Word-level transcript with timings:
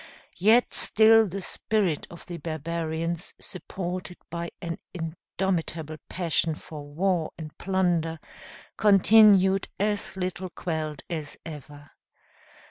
Yet 0.39 0.73
still 0.73 1.27
the 1.27 1.41
spirit 1.41 2.07
of 2.09 2.25
the 2.25 2.37
barbarians, 2.37 3.35
supported 3.39 4.17
by 4.31 4.49
an 4.59 4.79
indomitable 4.95 5.97
passion 6.09 6.55
for 6.55 6.81
war 6.87 7.29
and 7.37 7.55
plunder, 7.59 8.19
continued 8.77 9.67
as 9.79 10.15
little 10.17 10.49
quelled 10.49 11.03
as 11.07 11.37
ever. 11.45 11.91